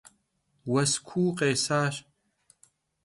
Vues 0.69 0.91
kuu 1.07 1.29
khesaş. 1.37 1.95